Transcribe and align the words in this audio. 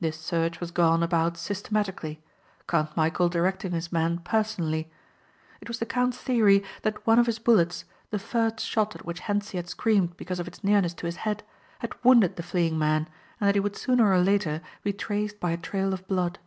This 0.00 0.18
search 0.18 0.60
was 0.60 0.70
gone 0.70 1.02
about 1.02 1.36
systematically 1.36 2.22
Count 2.66 2.94
Michæl 2.96 3.28
directing 3.28 3.72
his 3.72 3.92
men 3.92 4.16
personally. 4.20 4.90
It 5.60 5.68
was 5.68 5.78
the 5.78 5.84
count's 5.84 6.16
theory 6.16 6.64
that 6.80 7.06
one 7.06 7.18
of 7.18 7.26
his 7.26 7.38
bullets, 7.38 7.84
the 8.08 8.18
first 8.18 8.60
shot 8.60 8.96
at 8.96 9.04
which 9.04 9.20
Hentzi 9.20 9.58
had 9.58 9.68
screamed 9.68 10.16
because 10.16 10.40
of 10.40 10.48
its 10.48 10.64
nearness 10.64 10.94
to 10.94 11.04
his 11.04 11.16
head, 11.16 11.42
had 11.80 12.02
wounded 12.02 12.36
the 12.36 12.42
fleeing 12.42 12.78
man, 12.78 13.10
and 13.38 13.46
that 13.46 13.56
he 13.56 13.60
would 13.60 13.76
sooner 13.76 14.10
or 14.10 14.20
later 14.20 14.62
be 14.82 14.94
traced 14.94 15.38
by 15.38 15.50
a 15.50 15.58
trail 15.58 15.92
of 15.92 16.08
blood. 16.08 16.38